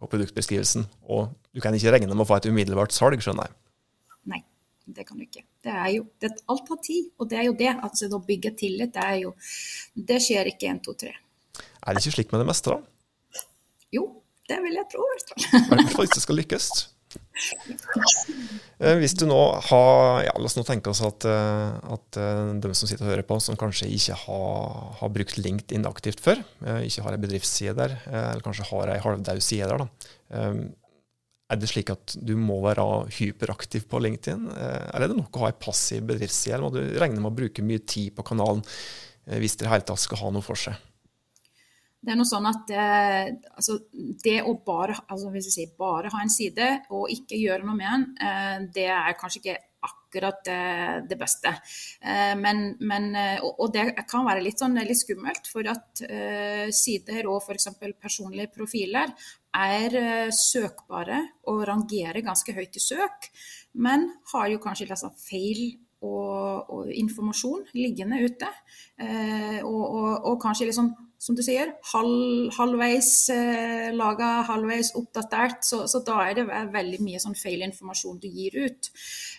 på 0.00 0.08
produktbeskrivelsen. 0.10 0.88
Og 1.14 1.28
du 1.54 1.62
kan 1.62 1.76
ikke 1.76 1.92
regne 1.94 2.10
med 2.10 2.24
å 2.24 2.28
få 2.28 2.40
et 2.40 2.48
umiddelbart 2.50 2.94
salg, 2.96 3.22
skjønner 3.22 3.46
jeg. 3.46 3.56
Nei, 4.32 4.40
det 4.96 5.04
kan 5.06 5.20
du 5.20 5.26
ikke. 5.26 5.44
Det 5.62 5.76
er 5.76 5.90
jo, 5.94 6.08
det, 6.24 6.32
alt 6.50 6.64
tar 6.66 6.80
tid, 6.82 7.12
og 7.20 7.30
det 7.30 7.38
er 7.38 7.46
jo 7.46 7.54
det. 7.60 7.70
altså 7.86 8.08
Å 8.10 8.22
bygge 8.24 8.54
tillit, 8.64 8.96
det 8.96 9.04
er 9.04 9.20
jo 9.22 9.34
Det 9.94 10.18
skjer 10.24 10.50
ikke 10.50 10.72
én, 10.72 10.82
to, 10.82 10.96
tre. 10.98 11.14
Er 11.84 11.94
det 11.94 12.02
ikke 12.02 12.16
slik 12.16 12.34
med 12.34 12.42
det 12.42 12.48
meste, 12.50 12.74
da? 12.74 13.44
Jo, 13.94 14.08
det 14.50 14.58
vil 14.64 14.80
jeg 14.80 14.90
tro. 14.90 15.06
I 15.06 15.62
hvert 15.70 15.94
fall 15.94 16.08
hvis 16.08 16.16
det 16.16 16.24
skal 16.24 16.40
lykkes. 16.40 16.72
Eh, 17.34 18.94
hvis 19.00 19.16
du 19.18 19.24
nå 19.26 19.38
har 19.68 20.20
ja, 20.22 20.34
La 20.38 20.46
oss 20.46 20.54
nå 20.58 20.62
tenke 20.66 20.92
oss 20.92 21.00
at, 21.04 21.26
eh, 21.26 21.90
at 21.96 22.18
eh, 22.20 22.52
de 22.62 22.70
som 22.76 22.90
sitter 22.90 23.06
og 23.06 23.10
hører 23.10 23.26
på, 23.26 23.38
som 23.42 23.58
kanskje 23.58 23.90
ikke 23.90 24.18
har, 24.24 24.78
har 25.00 25.12
brukt 25.14 25.40
LinkedIn 25.40 25.86
aktivt 25.88 26.22
før, 26.24 26.42
ikke 26.86 27.04
har 27.06 27.16
ei 27.16 27.22
bedriftsside 27.24 27.74
der, 27.78 27.98
eller 28.06 28.44
kanskje 28.44 28.68
har 28.70 28.94
ei 28.94 29.02
halvdaud 29.02 29.44
side 29.44 29.68
der, 29.70 29.84
da. 29.84 30.48
Er 31.52 31.60
det 31.60 31.68
slik 31.68 31.90
at 31.92 32.14
du 32.24 32.32
må 32.40 32.56
være 32.64 32.84
hyperaktiv 33.18 33.84
på 33.90 34.00
LinkedIn, 34.00 34.46
eller 34.54 35.04
er 35.04 35.12
det 35.12 35.18
nok 35.18 35.36
å 35.36 35.44
ha 35.44 35.52
ei 35.52 35.58
passiv 35.60 36.06
bedriftsside? 36.08 36.56
Eller 36.56 36.66
må 36.66 36.72
du 36.74 36.98
regne 37.00 37.20
med 37.20 37.30
å 37.30 37.36
bruke 37.42 37.66
mye 37.66 37.82
tid 37.84 38.14
på 38.16 38.24
kanalen 38.26 38.64
hvis 39.24 39.58
det 39.60 39.68
hele 39.70 39.84
tatt 39.86 40.02
skal 40.02 40.22
ha 40.24 40.32
noe 40.34 40.44
for 40.44 40.58
seg? 40.58 40.80
Det 42.04 42.12
er 42.12 42.18
noe 42.20 42.28
sånn 42.28 42.48
at 42.50 42.72
eh, 42.74 43.30
altså, 43.56 43.78
det 44.24 44.40
å 44.44 44.56
bare, 44.66 44.96
altså, 45.08 45.30
si, 45.40 45.64
bare, 45.78 46.12
ha 46.12 46.20
en 46.20 46.32
side 46.32 46.66
og 46.92 47.12
ikke 47.12 47.40
gjøre 47.40 47.64
noe 47.64 47.78
med 47.78 47.88
den, 47.88 48.08
eh, 48.20 48.58
det 48.76 48.90
er 48.92 49.16
kanskje 49.20 49.40
ikke 49.40 49.60
akkurat 49.84 50.48
eh, 50.48 50.96
det 51.08 51.16
beste. 51.18 51.52
Eh, 52.00 52.34
men, 52.38 52.76
men, 52.80 53.08
eh, 53.18 53.38
og, 53.42 53.58
og, 53.58 53.72
det 53.74 54.06
kan 54.10 54.26
være 54.26 54.44
litt, 54.44 54.60
sånn, 54.60 54.78
litt 54.86 55.00
skummelt, 55.00 55.48
for 55.50 55.66
at 55.70 56.04
eh, 56.08 56.68
sider 56.74 57.28
og 57.30 57.42
f.eks. 57.42 57.70
personlige 58.00 58.52
profiler 58.54 59.12
er 59.54 60.30
søkbare 60.34 61.20
og 61.50 61.60
rangerer 61.68 62.24
ganske 62.26 62.54
høyt 62.56 62.74
i 62.74 62.82
søk, 62.82 63.28
men 63.78 64.08
har 64.32 64.48
jo 64.50 64.62
kanskje 64.62 64.88
liksom, 64.90 65.14
feil 65.14 65.62
og, 66.04 66.70
og, 66.74 66.88
informasjon 66.90 67.68
liggende 67.78 68.18
ute. 68.26 68.50
og, 69.62 69.84
og 70.26 70.34
kanskje 70.42 70.66
liksom 70.68 70.90
som 71.24 71.36
du 71.36 71.40
sier, 71.44 71.70
halv, 71.94 72.50
halvveis 72.58 73.10
eh, 73.32 73.88
laga, 73.96 74.42
halvveis 74.44 74.92
oppdatert. 74.98 75.62
Så, 75.64 75.84
så, 75.88 76.02
da 76.04 76.18
er 76.26 76.36
det 76.36 76.44
veldig 76.74 77.00
mye 77.00 77.22
sånn 77.22 77.36
feil 77.38 77.64
informasjon 77.64 78.20
du 78.20 78.28
gir 78.28 78.58
ut. 78.66 78.90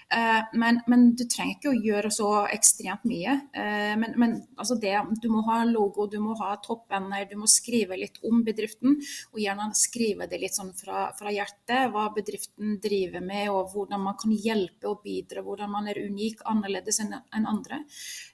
Eh, 0.10 0.56
men, 0.58 0.80
men, 0.90 1.12
du 1.18 1.26
trenger 1.30 1.60
ikke 1.60 1.74
å 1.74 1.84
gjøre 1.86 2.12
så 2.14 2.30
ekstremt 2.54 3.06
mye. 3.06 3.36
Eh, 3.54 3.94
men, 4.02 4.16
men 4.22 4.34
altså 4.58 4.80
det, 4.82 4.96
du 5.22 5.30
må 5.30 5.44
ha 5.46 5.60
logo, 5.70 6.08
du 6.10 6.18
må 6.24 6.34
ha 6.42 6.56
toppender, 6.64 7.28
du 7.30 7.36
må 7.38 7.50
skrive 7.52 8.00
litt 8.02 8.18
om 8.26 8.42
bedriften. 8.48 8.98
Og 9.36 9.44
gjerne 9.44 9.70
skrive 9.78 10.30
det 10.32 10.42
litt 10.42 10.58
sånn 10.58 10.74
fra, 10.78 11.12
fra 11.20 11.34
hjertet, 11.34 11.92
hva 11.94 12.08
bedriften 12.16 12.80
driver 12.82 13.22
med, 13.26 13.52
og 13.54 13.76
hvordan 13.76 14.02
man 14.08 14.18
kan 14.22 14.34
hjelpe 14.34 14.90
og 14.90 15.06
bidra, 15.06 15.46
hvordan 15.46 15.74
man 15.78 15.94
er 15.94 16.02
unik, 16.02 16.42
annerledes 16.50 17.02
enn 17.06 17.14
en 17.14 17.50
andre. 17.50 17.84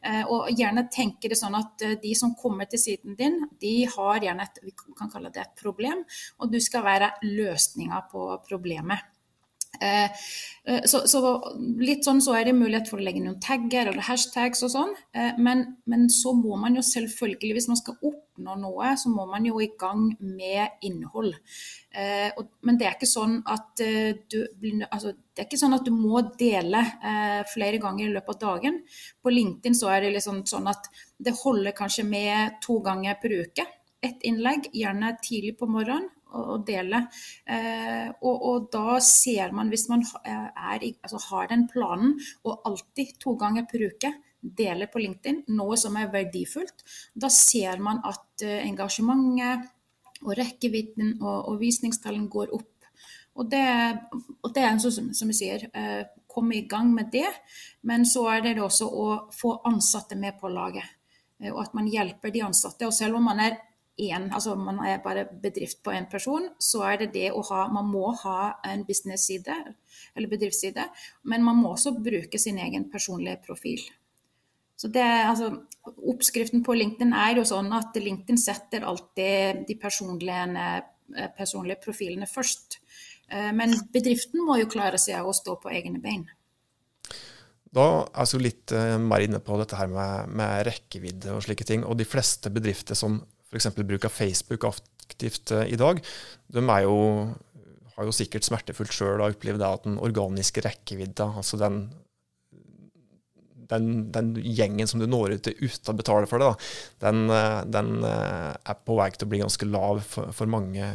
Eh, 0.07 0.23
og 0.23 0.47
gjerne 0.55 0.87
tenke 0.93 1.27
det 1.31 1.39
sånn 1.39 1.59
at 1.59 1.83
eh, 1.83 1.99
de 1.99 2.15
som 2.15 2.31
kommer 2.39 2.71
til 2.71 2.79
siden 2.79 3.19
din, 3.19 3.40
de 3.61 3.75
har 3.95 4.21
gjerne 4.25 4.45
et, 4.47 4.61
vi 4.65 4.75
kan 4.75 5.11
kalle 5.11 5.31
det 5.33 5.45
et 5.45 5.57
problem, 5.61 6.03
og 6.39 6.51
du 6.51 6.59
skal 6.63 6.85
være 6.85 7.13
løsninga 7.25 8.05
på 8.11 8.27
problemet. 8.47 9.07
Eh, 9.79 10.05
eh, 10.65 10.83
så, 10.85 11.05
så, 11.07 11.21
litt 11.79 12.05
sånn 12.05 12.19
så 12.21 12.35
er 12.37 12.49
det 12.49 12.57
mulighet 12.57 12.89
for 12.91 12.99
å 12.99 13.05
legge 13.05 13.23
noen 13.23 13.39
tagger 13.41 13.89
eller 13.89 14.05
hashtags 14.05 14.61
og 14.67 14.73
sånn. 14.73 14.91
Eh, 15.15 15.37
men, 15.41 15.63
men, 15.89 16.09
så 16.11 16.35
må 16.37 16.59
man 16.59 16.75
jo 16.77 16.83
selvfølgelig, 16.85 17.55
hvis 17.57 17.69
man 17.71 17.79
skal 17.79 17.97
oppnå 18.41 18.55
noe, 18.59 18.95
så 18.97 19.09
må 19.09 19.25
man 19.29 19.45
jo 19.45 19.59
i 19.61 19.71
gang 19.79 20.09
med 20.19 20.81
innhold. 20.81 21.33
Men 22.61 22.77
det 22.79 22.87
er 22.87 22.95
ikke 22.95 23.09
sånn 23.09 23.41
at 23.45 23.81
du, 24.31 24.39
altså, 24.89 25.13
det 25.13 25.43
er 25.43 25.47
ikke 25.47 25.59
sånn 25.61 25.77
at 25.77 25.85
du 25.85 25.91
må 25.93 26.21
dele 26.39 26.81
flere 27.51 27.81
ganger 27.81 28.07
i 28.07 28.13
løpet 28.13 28.33
av 28.35 28.57
dagen. 28.57 28.81
På 29.21 29.33
LinkedIn 29.33 29.77
så 29.77 29.91
er 29.93 30.05
det 30.05 30.15
liksom 30.15 30.43
sånn 30.49 30.69
at 30.71 30.89
det 31.17 31.35
holder 31.43 31.75
kanskje 31.77 32.07
med 32.07 32.57
to 32.63 32.79
ganger 32.83 33.19
per 33.21 33.37
uke. 33.43 33.67
Ett 34.01 34.23
innlegg, 34.25 34.71
gjerne 34.73 35.13
tidlig 35.21 35.57
på 35.59 35.69
morgenen 35.69 36.09
å, 36.31 36.57
dele. 36.65 37.03
Eh, 37.45 38.07
og, 38.23 38.35
og, 38.47 38.67
da 38.73 38.97
ser 39.03 39.51
man, 39.53 39.69
hvis 39.69 39.87
man 39.91 40.01
er, 40.23 40.87
altså 41.03 41.19
har 41.27 41.51
den 41.51 41.67
planen, 41.69 42.15
og 42.47 42.65
alltid 42.65 43.17
to 43.21 43.35
ganger 43.37 43.67
per 43.69 43.85
uke 43.91 44.13
deler 44.41 44.89
på 44.91 45.01
LinkedIn 45.01 45.43
noe 45.57 45.77
som 45.77 45.97
er 45.99 46.11
verdifullt, 46.13 46.83
da 47.13 47.29
ser 47.33 47.81
man 47.83 48.01
at 48.07 48.45
eh, 48.45 48.65
engasjementet 48.65 49.69
og 50.21 50.35
rekkevidden 50.37 51.15
og, 51.19 51.37
og 51.51 51.61
visningstallene 51.61 52.29
går 52.29 52.53
opp. 52.57 52.67
Og 53.39 53.47
det, 53.49 53.63
og 54.43 54.51
det 54.53 54.63
er 54.67 54.79
sånn 54.83 55.13
som 55.15 55.31
jeg 55.31 55.37
sier, 55.37 55.67
eh, 55.73 56.03
komme 56.31 56.57
i 56.57 56.65
gang 56.69 56.91
med 56.93 57.11
det. 57.13 57.29
Men 57.87 58.05
så 58.07 58.27
er 58.35 58.45
det 58.45 58.57
også 58.61 58.87
å 58.87 59.07
få 59.35 59.55
ansatte 59.67 60.17
med 60.19 60.39
på 60.39 60.51
laget. 60.51 60.87
Og 61.49 61.57
at 61.63 61.73
man 61.73 61.87
hjelper 61.89 62.29
de 62.33 62.43
ansatte. 62.45 62.85
Og 62.85 62.93
selv 62.93 63.17
om 63.17 63.25
man 63.25 63.39
er 63.41 63.57
én, 64.01 64.29
altså 64.33 64.55
man 64.55 64.79
er 64.85 65.01
bare 65.03 65.25
bedrift 65.43 65.81
på 65.83 65.93
én 65.95 66.09
person, 66.11 66.49
så 66.59 66.83
er 66.89 66.97
det 67.01 67.13
det 67.13 67.31
å 67.31 67.41
ha 67.49 67.67
Man 67.71 67.89
må 67.91 68.11
ha 68.23 68.53
en 68.65 68.85
business-side, 68.85 69.55
eller 70.15 70.27
bedriftsside, 70.27 70.87
men 71.23 71.43
man 71.43 71.57
må 71.57 71.73
også 71.73 71.95
bruke 71.97 72.39
sin 72.39 72.57
egen 72.57 72.89
personlige 72.91 73.41
profil. 73.45 73.81
Så 74.81 74.89
det, 74.89 75.05
altså, 75.05 75.51
Oppskriften 75.81 76.63
på 76.65 76.73
LinkedIn 76.77 77.13
er 77.17 77.37
jo 77.37 77.45
sånn 77.45 77.69
at 77.73 77.95
LinkedIn 77.97 78.39
setter 78.41 78.85
alltid 78.85 79.63
de 79.67 79.75
personlige, 79.81 80.75
personlige 81.37 81.81
profilene 81.83 82.29
først. 82.29 82.79
Eh, 83.29 83.51
men 83.57 83.75
bedriften 83.93 84.43
må 84.45 84.57
jo 84.61 84.69
klare 84.71 84.99
seg 85.01 85.25
å 85.25 85.33
stå 85.35 85.57
på 85.61 85.73
egne 85.73 86.01
bein. 86.03 86.25
Da 87.71 87.85
er 88.03 88.27
vi 88.33 88.43
litt 88.43 88.73
eh, 88.75 88.97
mer 88.99 89.23
inne 89.23 89.39
på 89.43 89.57
dette 89.61 89.77
her 89.79 89.91
med, 89.91 90.33
med 90.35 90.65
rekkevidde 90.67 91.37
og 91.37 91.45
slike 91.45 91.67
ting. 91.67 91.85
Og 91.87 91.97
de 91.99 92.07
fleste 92.07 92.51
bedrifter 92.53 92.97
som 92.97 93.21
f.eks. 93.51 93.71
bruker 93.77 94.11
Facebook 94.11 94.67
aktivt 94.67 95.53
eh, 95.55 95.71
i 95.71 95.79
dag, 95.79 96.01
de 96.51 96.65
jo, 96.85 96.97
har 97.95 98.09
jo 98.09 98.15
sikkert 98.15 98.47
smertefullt 98.47 98.95
sjøl 98.95 99.23
opplevd 99.25 99.65
at 99.67 99.87
den 99.87 99.99
organiske 100.01 100.63
rekkevidda, 100.65 101.31
altså 101.41 101.59
den, 101.61 101.83
den, 103.71 104.09
den, 104.13 104.33
gjengen 104.41 104.89
som 104.89 105.01
du 105.01 105.07
når 105.09 105.37
ut 105.37 105.45
til 105.47 105.55
uten 105.61 105.93
å 105.93 105.97
betale 105.97 106.29
for 106.29 106.41
det, 106.41 106.49
da, 106.49 107.07
den, 107.07 107.23
eh, 107.35 107.61
den, 107.77 107.93
eh, 108.07 108.51
er 108.51 108.83
på 108.85 108.97
vei 108.99 109.09
til 109.15 109.27
å 109.27 109.31
bli 109.31 109.41
ganske 109.43 109.69
lav 109.69 110.03
for, 110.07 110.35
for 110.35 110.51
mange. 110.51 110.91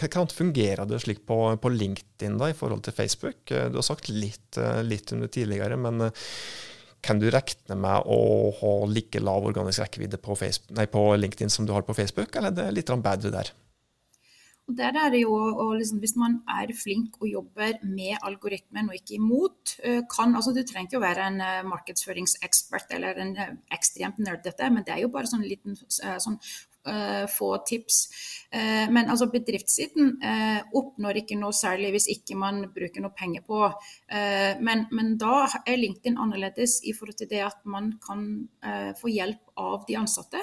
Kan 0.00 0.30
fungere 0.32 0.86
det 0.90 1.00
slik 1.04 1.22
på, 1.28 1.38
på, 1.62 1.72
LinkedIn 1.72 2.38
da, 2.40 2.50
i 2.50 2.58
forhold 2.58 2.84
til 2.84 2.96
Facebook? 2.96 3.42
Du 3.46 3.78
har 3.78 3.86
sagt 3.86 4.10
litt, 4.10 4.58
litt 4.82 5.12
om 5.14 5.22
det 5.22 5.30
tidligere, 5.36 5.78
men 5.78 6.08
kan 7.04 7.20
du 7.20 7.28
regne 7.30 7.76
med 7.78 8.08
å 8.10 8.20
ha 8.58 8.72
like 8.90 9.20
lav 9.22 9.46
organisk 9.46 9.84
rekkevidde 9.84 10.18
på, 10.24 10.36
nei, 10.74 10.88
på 10.90 11.04
LinkedIn 11.20 11.52
som 11.52 11.68
du 11.68 11.74
har 11.76 11.84
på 11.86 11.96
Facebook, 11.96 12.34
eller 12.34 12.50
er 12.50 12.58
det 12.58 12.72
litt 12.80 12.92
bedre 13.04 13.32
der? 13.34 13.52
Og 14.64 14.76
der 14.78 14.96
er 14.96 15.10
det 15.12 15.20
jo, 15.22 15.34
liksom, 15.76 15.98
Hvis 16.00 16.16
man 16.16 16.40
er 16.48 16.72
flink 16.82 17.20
og 17.20 17.28
jobber 17.28 17.82
med 17.82 18.16
algoritmen 18.22 18.88
og 18.88 18.94
ikke 18.94 19.18
imot, 19.18 19.76
eh, 19.82 20.02
kan, 20.08 20.34
altså 20.34 20.54
Du 20.56 20.62
trenger 20.62 20.88
ikke 20.88 21.02
å 21.02 21.04
være 21.04 21.26
en 21.28 21.40
eh, 21.40 21.66
markedsføringsekspert 21.68 22.94
eller 22.96 23.20
en 23.20 23.36
ekstremt 23.70 23.94
ekstremt 23.94 24.18
nerdete, 24.18 24.70
men 24.70 24.84
det 24.84 24.94
er 24.94 25.02
jo 25.04 25.12
bare 25.12 25.28
sånn 25.28 25.44
liten 25.44 25.76
sånn 25.88 26.38
uh, 26.88 27.24
få 27.30 27.50
tips. 27.66 28.08
Uh, 28.54 28.90
men 28.92 29.08
altså 29.10 29.28
bedriftssiden 29.32 30.16
uh, 30.22 30.60
oppnår 30.76 31.22
ikke 31.22 31.38
noe 31.40 31.54
særlig 31.56 31.94
hvis 31.94 32.08
ikke 32.12 32.36
man 32.38 32.64
bruker 32.74 33.04
noe 33.04 33.14
penger 33.16 33.44
på. 33.46 33.60
Men, 34.64 34.86
men, 34.94 35.14
da 35.18 35.46
er 35.66 35.78
LinkedIn 35.80 36.18
annerledes 36.20 36.80
i 36.86 36.92
forhold 36.94 37.16
til 37.18 37.28
det 37.30 37.40
at 37.46 37.56
man 37.66 37.94
kan 38.04 38.46
få 39.00 39.10
hjelp 39.10 39.54
av 39.58 39.84
de 39.88 39.96
ansatte. 39.98 40.40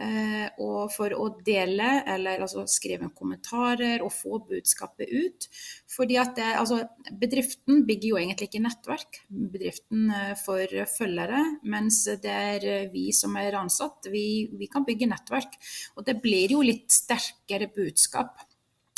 Eh, 0.00 0.48
og 0.64 0.88
for 0.94 1.12
å 1.12 1.26
dele 1.44 2.00
eller 2.08 2.40
altså 2.42 2.64
skrive 2.70 3.10
kommentarer 3.12 4.02
og 4.02 4.12
få 4.14 4.40
budskapet 4.48 5.12
ut. 5.12 5.48
Fordi 5.92 6.18
at 6.22 6.34
det, 6.38 6.48
altså, 6.58 6.80
Bedriften 7.12 7.84
bygger 7.86 8.08
jo 8.08 8.20
egentlig 8.20 8.48
ikke 8.48 8.62
nettverk, 8.64 9.20
bedriften 9.28 10.08
får 10.40 10.62
for 10.62 10.94
følgere. 10.96 11.42
Mens 11.68 12.04
det 12.22 12.32
er 12.32 12.88
vi 12.92 13.08
som 13.16 13.36
er 13.40 13.56
ansatt, 13.58 14.08
vi, 14.12 14.48
vi 14.58 14.68
kan 14.70 14.86
bygge 14.86 15.10
nettverk. 15.10 15.58
Og 15.96 16.06
det 16.06 16.18
blir 16.22 16.56
jo 16.56 16.62
litt 16.64 16.90
sterkere 16.92 17.70
budskap. 17.72 18.40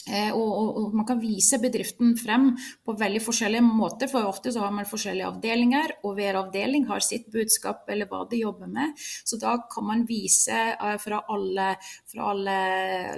Eh, 0.05 0.31
og, 0.37 0.51
og, 0.53 0.71
og, 0.77 0.95
man 0.99 1.07
kan 1.09 1.21
vise 1.21 1.57
bedriften 1.63 2.13
frem 2.21 2.51
på 2.85 2.95
veldig 3.01 3.23
forskjellige 3.25 3.65
måter, 3.65 4.11
for 4.13 4.29
ofte 4.29 4.53
så 4.53 4.67
har 4.67 4.75
man 4.75 4.89
forskjellige 4.89 5.31
avdelinger, 5.31 5.95
og 6.05 6.19
hver 6.19 6.37
avdeling 6.43 6.85
har 6.91 7.01
sitt 7.05 7.31
budskap 7.33 7.89
eller 7.89 8.11
hva 8.11 8.25
de 8.29 8.43
jobber 8.43 8.69
med. 8.69 8.93
Så 9.25 9.39
da 9.41 9.57
kan 9.73 9.89
man 9.89 10.05
vise 10.09 10.59
uh, 10.77 10.97
fra 11.01 11.23
alle, 11.33 11.71
fra 12.11 12.29
alle 12.35 12.57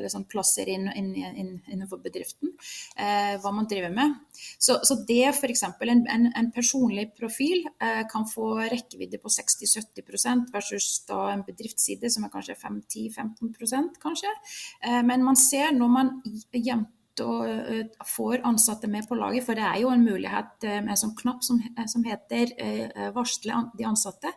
liksom, 0.04 0.28
plasser 0.30 0.70
inn, 0.70 0.86
inn, 0.94 1.10
inn, 1.16 1.52
innenfor 1.72 2.02
bedriften 2.04 2.54
uh, 2.54 3.34
hva 3.42 3.54
man 3.54 3.66
driver 3.70 3.90
med. 3.94 4.14
Så, 4.36 4.78
så 4.86 4.98
det 5.08 5.32
f.eks. 5.32 5.64
En, 5.66 6.04
en, 6.12 6.30
en 6.38 6.52
personlig 6.54 7.08
profil 7.18 7.66
uh, 7.82 8.04
kan 8.10 8.28
få 8.30 8.52
rekkevidde 8.70 9.18
på 9.22 9.32
60-70 9.32 10.46
versus 10.54 10.88
da 11.08 11.32
en 11.32 11.42
bedriftsside 11.46 12.10
som 12.12 12.26
er 12.26 12.32
kanskje 12.32 12.58
5-10-15% 12.60 13.98
kanskje. 14.02 14.30
men 15.06 15.24
man 15.24 15.36
ser 15.38 15.72
når 15.74 15.90
man 15.90 16.10
og 17.24 17.48
eh, 17.48 17.84
får 18.06 18.44
ansatte 18.48 18.88
med 18.90 19.06
på 19.08 19.16
laget. 19.18 19.44
For 19.46 19.58
det 19.58 19.64
er 19.64 19.80
jo 19.82 19.92
en 19.92 20.04
mulighet 20.04 20.66
eh, 20.66 20.80
med 20.80 20.94
en 20.94 21.00
sånn 21.00 21.14
knapp 21.18 21.44
som, 21.46 21.60
eh, 21.60 21.86
som 21.90 22.04
heter 22.06 22.52
'varsle 23.14 23.60
de 23.76 23.86
ansatte'. 23.88 24.32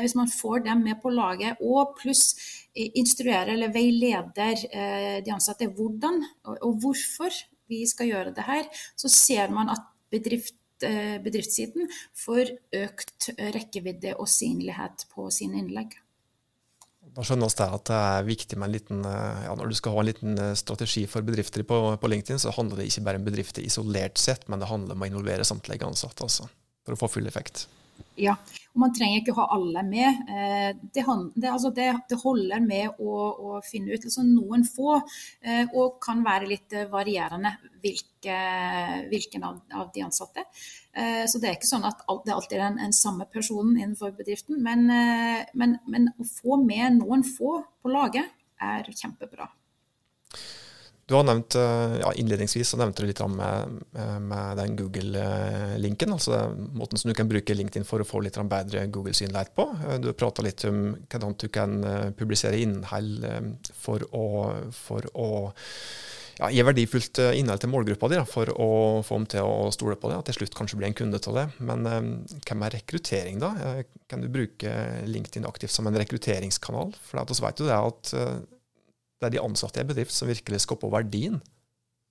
Hvis 0.00 0.14
man 0.14 0.28
får 0.28 0.64
dem 0.64 0.82
med 0.84 1.00
på 1.02 1.10
laget, 1.10 1.58
og 1.60 1.96
pluss 1.98 2.34
instruerer 2.74 3.52
eller 3.54 3.72
veileder 3.72 5.20
de 5.24 5.30
ansatte 5.30 5.68
hvordan 5.70 6.22
og 6.44 6.80
hvorfor 6.82 7.30
vi 7.68 7.84
skal 7.86 8.08
gjøre 8.08 8.34
det 8.34 8.44
her, 8.44 8.64
så 8.96 9.08
ser 9.08 9.50
man 9.50 9.70
at 9.70 9.82
bedrift 10.10 10.54
bedriftssiden 11.24 11.88
får 12.18 12.50
økt 12.74 13.30
rekkevidde 13.38 14.16
og 14.18 14.28
synlighet 14.28 15.06
på 15.14 15.30
sine 15.32 15.62
innlegg. 15.62 15.94
Da 17.14 17.22
skjønner 17.22 17.46
vi 17.46 17.66
at 17.76 17.86
det 17.86 17.98
er 17.98 18.26
viktig 18.26 18.58
med 18.58 18.66
en 18.66 18.74
liten 18.74 19.04
eh, 19.06 19.44
ja, 19.46 19.54
Når 19.54 19.70
du 19.70 19.76
skal 19.78 19.94
ha 19.94 20.02
en 20.02 20.08
liten 20.08 20.38
eh, 20.40 20.56
strategi 20.58 21.04
for 21.10 21.26
bedrifter 21.26 21.62
på, 21.66 21.78
på, 22.00 22.10
LinkedIn, 22.10 22.42
så 22.42 22.54
handler 22.56 22.80
det 22.80 22.88
ikke 22.90 23.04
bare 23.06 23.20
om 23.20 23.28
bedrifter 23.28 23.62
isolert 23.62 24.18
sett, 24.18 24.48
men 24.50 24.62
det 24.62 24.70
handler 24.70 24.98
om 24.98 25.04
å 25.04 25.08
involvere 25.10 25.46
samtlige 25.46 25.86
ansatte 25.86 26.26
altså, 26.26 26.48
for 26.82 26.96
å 26.96 27.00
få 27.04 27.12
full 27.16 27.30
effekt. 27.30 27.68
Ja, 28.14 28.36
og 28.74 28.78
man 28.78 28.92
trenger 28.94 29.20
ikke 29.20 29.32
å 29.34 29.40
ha 29.40 29.44
alle 29.56 29.82
med. 29.86 30.20
Eh, 30.30 30.68
det, 30.94 31.02
altså 31.50 31.72
det, 31.74 31.88
det 32.10 32.18
holder 32.20 32.62
med 32.62 33.00
å, 33.02 33.14
å 33.34 33.56
finne 33.66 33.94
ut 33.94 34.06
liksom 34.06 34.28
noen 34.36 34.62
få, 34.68 35.00
eh, 35.42 35.64
og 35.74 35.98
kan 36.02 36.22
være 36.26 36.50
litt 36.52 36.76
varierende 36.92 37.56
hvilke, 37.82 38.36
hvilken 39.10 39.48
av, 39.48 39.58
av, 39.74 39.90
de 39.94 40.06
ansatte. 40.06 40.46
Eh, 40.94 41.24
så 41.26 41.42
det 41.42 41.50
er 41.50 41.58
ikke 41.58 41.72
sånn 41.72 41.88
at 41.90 42.06
det 42.06 42.36
alltid 42.36 42.56
er 42.60 42.64
den, 42.68 42.80
den 42.84 42.96
samme 42.96 43.26
personen 43.30 43.74
innenfor 43.80 44.14
bedriften. 44.14 44.62
Men, 44.62 44.86
men, 45.58 45.76
men 45.90 46.08
å 46.14 46.28
få 46.28 46.60
med 46.62 47.00
noen 47.00 47.26
få 47.26 47.60
på 47.82 47.94
laget 47.94 48.30
er 48.62 48.94
kjempebra. 48.94 49.50
Du 51.06 51.14
har 51.18 51.26
nevnt, 51.28 51.52
ja, 52.00 52.12
Innledningsvis 52.16 52.70
så 52.72 52.78
nevnte 52.80 53.04
du 53.04 53.10
litt 53.10 53.20
med, 53.28 53.74
med 54.24 54.56
den 54.56 54.76
Google-linken. 54.78 56.14
altså 56.16 56.38
Måten 56.72 57.00
som 57.00 57.10
du 57.10 57.14
kan 57.18 57.28
bruke 57.28 57.54
LinkedIn 57.54 57.84
for 57.84 58.00
å 58.00 58.06
få 58.08 58.22
litt 58.24 58.38
bedre 58.48 58.86
Google-synlighet 58.88 59.52
på. 59.52 59.68
Du 60.00 60.08
prata 60.16 60.44
litt 60.46 60.64
om 60.64 60.94
hvordan 61.04 61.36
du 61.36 61.46
kan 61.52 61.76
publisere 62.16 62.62
innhold 62.64 63.28
for 63.76 64.06
å, 64.16 64.24
for 64.72 65.04
å 65.12 65.30
ja, 66.38 66.50
gi 66.50 66.62
verdifullt 66.66 67.20
eh, 67.22 67.36
innhold 67.38 67.62
til 67.62 67.70
målgruppa 67.72 68.10
di 68.10 68.20
for 68.28 68.50
å 68.50 68.70
få 69.06 69.18
dem 69.20 69.26
til 69.34 69.46
å 69.46 69.68
stole 69.74 69.96
på 70.00 70.10
det, 70.10 70.18
og 70.18 70.26
til 70.28 70.38
slutt 70.38 70.56
kanskje 70.58 70.80
bli 70.80 70.88
en 70.88 70.96
kunde 70.98 71.20
av 71.20 71.38
det. 71.38 71.46
Men 71.66 71.86
hvem 72.46 72.66
er 72.66 72.76
rekruttering, 72.78 73.38
da? 73.42 73.52
Eh, 73.68 73.84
kan 74.10 74.24
du 74.24 74.30
bruke 74.32 74.72
LinkedIn 75.06 75.46
aktivt 75.48 75.74
som 75.74 75.88
en 75.88 75.98
rekrutteringskanal? 76.00 76.94
For 77.06 77.22
vi 77.30 77.46
vet 77.46 77.62
jo 77.62 77.70
det 77.70 77.78
at 77.78 78.14
det 79.24 79.32
er 79.32 79.36
de 79.38 79.44
ansatte 79.46 79.80
i 79.80 79.84
en 79.84 79.90
bedrift 79.90 80.14
som 80.14 80.30
virkelig 80.30 80.62
skaper 80.64 80.92
verdien. 80.92 81.40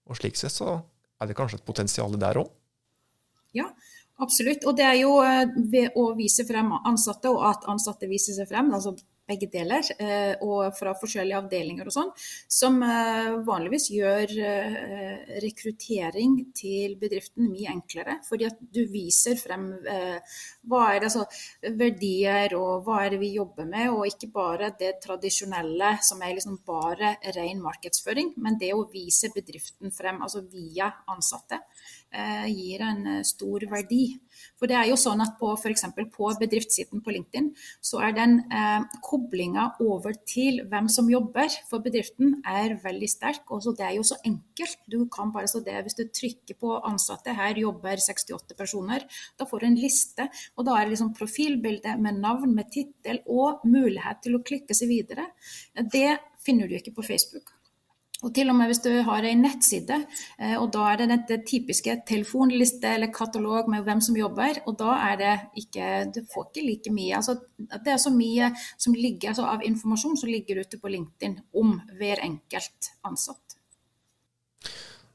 Og 0.09 0.19
slik 0.19 0.37
sett 0.39 0.55
så 0.55 0.81
er 1.21 1.29
det 1.29 1.37
kanskje 1.37 1.61
et 1.61 1.67
potensial 1.67 2.15
der 2.19 2.41
òg? 2.41 2.49
Ja, 3.55 3.69
absolutt. 4.21 4.65
Og 4.67 4.75
det 4.77 4.85
er 4.89 4.97
jo 5.03 5.15
ved 5.71 5.95
å 5.99 6.09
vise 6.17 6.45
frem 6.47 6.73
ansatte, 6.81 7.31
og 7.31 7.45
at 7.51 7.67
ansatte 7.71 8.09
viser 8.09 8.35
seg 8.37 8.49
frem. 8.49 8.73
altså 8.73 8.95
begge 9.27 9.47
deler, 9.51 9.87
eh, 10.03 10.33
og 10.43 10.73
fra 10.75 10.93
forskjellige 10.99 11.39
avdelinger 11.39 11.87
og 11.87 11.95
sånn, 11.95 12.09
som 12.51 12.79
eh, 12.83 13.37
vanligvis 13.47 13.87
gjør 13.93 14.33
eh, 14.49 15.37
rekruttering 15.43 16.35
til 16.55 16.97
bedriften 16.99 17.47
mye 17.51 17.71
enklere. 17.71 18.17
Fordi 18.27 18.49
at 18.49 18.59
du 18.59 18.83
viser 18.91 19.39
frem 19.39 19.69
hva 19.83 20.81
er 20.91 20.99
det, 21.01 21.09
altså, 21.09 21.23
verdier 21.79 22.55
og 22.57 22.83
hva 22.85 23.03
er 23.03 23.13
det 23.13 23.21
vi 23.23 23.33
jobber 23.37 23.67
med, 23.69 23.89
og 23.93 24.07
ikke 24.09 24.31
bare 24.33 24.73
det 24.79 24.97
tradisjonelle 25.03 25.95
som 26.03 26.21
er 26.23 26.35
liksom 26.35 26.59
bare 26.67 27.15
ren 27.37 27.63
markedsføring, 27.63 28.33
men 28.43 28.59
det 28.59 28.73
å 28.75 28.85
vise 28.91 29.31
bedriften 29.33 29.93
frem, 29.93 30.21
altså 30.23 30.43
via 30.51 30.89
ansatte, 31.11 31.61
gir 32.53 32.83
en 32.85 33.23
stor 33.25 33.63
verdi. 33.71 34.03
For 34.59 34.69
det 34.69 34.75
er 34.77 34.89
jo 34.91 34.97
sånn 34.99 35.23
at 35.23 35.33
på 35.39 35.49
f.eks. 35.55 35.87
på 36.13 36.29
bedriftssiden 36.39 37.01
på 37.01 37.15
LinkedIn, 37.15 37.47
så 37.81 38.03
er 38.05 38.13
den 38.17 38.35
koblinga 39.13 39.67
over 39.85 40.15
til 40.27 40.63
hvem 40.69 40.89
som 40.91 41.09
jobber 41.11 41.53
for 41.69 41.83
bedriften, 41.85 42.39
er 42.45 42.75
veldig 42.81 43.09
sterk. 43.11 43.45
Og 43.53 43.63
det 43.77 43.85
er 43.85 43.95
jo 43.97 44.05
så 44.07 44.17
enkelt. 44.25 44.77
Du 44.89 45.05
kan 45.13 45.31
bare 45.33 45.49
så 45.51 45.61
det, 45.63 45.77
Hvis 45.83 45.97
du 45.99 46.03
trykker 46.07 46.57
på 46.59 46.75
ansatte, 46.81 47.33
her 47.33 47.55
jobber 47.59 47.97
68 48.01 48.57
personer, 48.57 49.05
da 49.37 49.45
får 49.45 49.59
du 49.59 49.65
en 49.65 49.79
liste. 49.79 50.29
Og 50.57 50.65
da 50.65 50.77
er 50.77 50.85
det 50.85 50.95
liksom 50.95 51.13
profilbilde 51.13 51.97
med 51.97 52.19
navn, 52.19 52.55
med 52.55 52.71
tittel 52.71 53.21
og 53.27 53.65
mulighet 53.65 54.23
til 54.23 54.37
å 54.37 54.43
klikke 54.43 54.73
seg 54.73 54.89
videre. 54.89 55.29
Det 55.75 56.17
finner 56.43 56.67
du 56.67 56.75
ikke 56.75 56.95
på 56.95 57.05
Facebook. 57.05 57.53
Og 58.23 58.31
til 58.31 58.47
og 58.51 58.55
med 58.55 58.69
hvis 58.71 58.81
du 58.85 58.91
har 59.03 59.25
en 59.27 59.41
nettside, 59.43 59.97
eh, 60.39 60.55
og 60.55 60.69
da 60.71 60.85
er 60.89 61.01
det 61.01 61.09
dette 61.11 61.37
typiske 61.47 61.97
telefonliste 62.07 62.93
eller 62.95 63.11
katalog 63.11 63.67
med 63.71 63.83
hvem 63.83 63.99
som 64.03 64.17
jobber, 64.17 64.61
og 64.67 64.77
da 64.79 64.95
er 65.09 65.17
det 65.19 65.33
ikke 65.63 65.89
Du 66.13 66.21
får 66.31 66.49
ikke 66.49 66.65
like 66.67 66.93
mye. 66.93 67.17
Altså, 67.19 67.35
det 67.57 67.91
er 67.93 67.99
så 67.99 68.13
mye 68.13 68.51
som 68.77 68.95
ligger 68.95 69.33
altså, 69.33 69.47
av 69.49 69.63
informasjon 69.67 70.17
som 70.19 70.31
ligger 70.31 70.61
ute 70.63 70.79
på 70.79 70.91
LinkedIn 70.93 71.37
om 71.59 71.75
hver 71.99 72.23
enkelt 72.23 72.91
ansatt. 73.03 73.57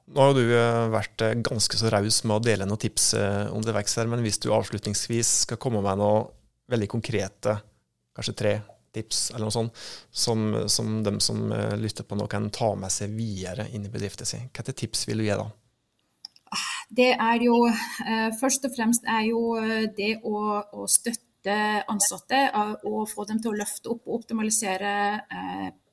Nå 0.08 0.24
har 0.24 0.36
du 0.36 0.44
eh, 0.44 0.86
vært 0.92 1.24
eh, 1.24 1.36
ganske 1.44 1.80
så 1.80 1.92
raus 1.92 2.22
med 2.24 2.36
å 2.36 2.44
dele 2.44 2.68
noen 2.68 2.80
tips 2.80 3.14
om 3.52 3.64
det 3.64 3.76
vekster, 3.76 4.08
men 4.08 4.24
hvis 4.24 4.40
du 4.44 4.50
avslutningsvis 4.52 5.46
skal 5.46 5.60
komme 5.60 5.80
med 5.84 6.00
noe 6.00 6.26
veldig 6.68 6.90
konkrete, 6.92 7.56
kanskje 8.16 8.36
tre 8.36 8.58
tips 8.94 9.30
eller 9.30 9.46
noe 9.48 9.54
sånt, 9.54 9.86
som, 10.10 10.44
som 10.70 10.98
de 11.04 11.14
som 11.24 11.52
eh, 11.52 11.76
lytter 11.80 12.06
på 12.08 12.18
nå 12.18 12.28
kan 12.30 12.50
ta 12.54 12.72
med 12.78 12.92
seg 12.92 13.14
videre 13.16 13.68
inn 13.72 13.86
i 13.86 13.92
bedriften 13.92 14.28
sin. 14.28 14.48
Hvilke 14.52 14.76
tips 14.76 15.06
vil 15.08 15.22
du 15.22 15.28
gi 15.28 15.38
da? 15.38 15.48
Det 16.88 17.10
er 17.12 17.42
jo 17.44 17.60
eh, 17.68 18.30
først 18.40 18.64
og 18.64 18.76
fremst 18.76 19.08
er 19.08 19.26
jo 19.28 19.42
eh, 19.60 19.88
det 19.96 20.18
å, 20.24 20.62
å 20.72 20.88
støtte 20.88 21.24
ansatte 21.88 22.40
og 22.88 23.04
få 23.08 23.24
dem 23.28 23.38
til 23.40 23.52
å 23.52 23.58
løfte 23.60 23.92
opp 23.92 24.08
og 24.08 24.18
optimalisere 24.18 24.90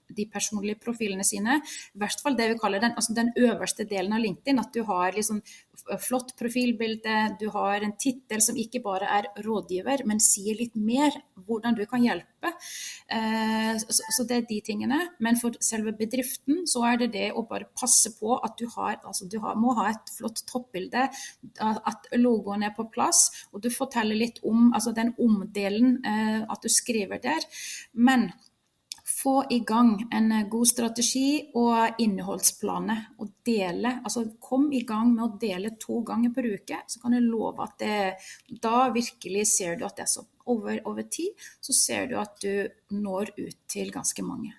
de 0.09 0.25
personlige 0.31 0.79
profilene 0.83 1.25
sine. 1.27 1.59
I 1.95 2.01
hvert 2.01 2.21
fall 2.21 2.37
det 2.37 2.49
vi 2.53 2.59
kaller 2.61 2.83
den, 2.83 2.95
altså 2.95 3.15
den 3.17 3.31
øverste 3.35 3.87
delen 3.89 4.13
av 4.15 4.23
LinkedIn. 4.23 4.59
At 4.61 4.73
du 4.73 4.83
har 4.87 5.15
liksom 5.15 5.41
flott 6.01 6.33
profilbilde, 6.39 7.15
du 7.39 7.47
har 7.53 7.83
en 7.83 7.95
tittel 7.99 8.41
som 8.41 8.57
ikke 8.57 8.81
bare 8.83 9.09
er 9.17 9.29
rådgiver, 9.45 10.05
men 10.07 10.21
sier 10.23 10.57
litt 10.57 10.75
mer 10.75 11.13
hvordan 11.45 11.75
du 11.77 11.83
kan 11.89 12.03
hjelpe. 12.03 12.51
Eh, 13.11 13.75
så 13.77 14.25
det 14.27 14.37
er 14.37 14.47
de 14.49 14.59
tingene. 14.65 14.99
Men 15.19 15.39
for 15.41 15.57
selve 15.63 15.93
bedriften 15.97 16.63
så 16.69 16.85
er 16.91 17.01
det 17.03 17.11
det 17.15 17.27
å 17.33 17.45
bare 17.49 17.69
passe 17.77 18.13
på 18.19 18.37
at 18.37 18.57
du 18.59 18.65
har 18.75 18.99
altså 19.05 19.27
du 19.29 19.37
må 19.59 19.73
ha 19.77 19.89
et 19.91 20.11
flott 20.17 20.41
toppbilde, 20.49 21.07
at 21.61 22.09
logoen 22.17 22.65
er 22.65 22.73
på 22.75 22.87
plass, 22.93 23.27
og 23.53 23.63
du 23.63 23.69
forteller 23.73 24.17
litt 24.17 24.41
om 24.45 24.71
altså 24.73 24.93
den 24.95 25.13
omdelen, 25.21 25.99
eh, 26.05 26.41
at 26.43 26.61
du 26.61 26.71
skriver 26.71 27.21
der. 27.23 27.45
Men 27.93 28.29
få 29.25 29.35
i 29.49 29.59
gang 29.65 30.07
en 30.13 30.31
eh, 30.31 30.47
god 30.51 30.69
strategi 30.69 31.29
og 31.57 32.01
innholdsplaner. 32.01 33.01
Og 33.21 33.31
dele, 33.45 33.97
altså 34.03 34.25
kom 34.41 34.69
i 34.73 34.83
gang 34.87 35.13
med 35.15 35.25
å 35.25 35.33
dele 35.41 35.75
to 35.81 36.01
ganger 36.05 36.33
per 36.35 36.49
uke, 36.53 36.83
så 36.87 37.01
kan 37.01 37.17
jeg 37.17 37.25
love 37.25 37.65
at 37.65 37.77
det, 37.81 37.97
da 38.61 38.89
virkelig 38.93 39.47
ser 39.55 39.79
du 39.79 39.85
at 39.87 39.97
det 39.97 40.05
er 40.05 40.13
så 40.13 40.25
over, 40.51 40.77
over 40.85 41.07
tid, 41.09 41.33
så 41.63 41.73
ser 41.73 42.11
du 42.11 42.19
at 42.21 42.37
du 42.43 42.69
når 42.93 43.33
ut 43.39 43.57
til 43.71 43.89
ganske 43.93 44.25
mange. 44.25 44.53